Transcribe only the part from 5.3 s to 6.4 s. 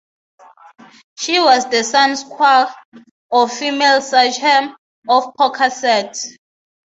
Pocasset.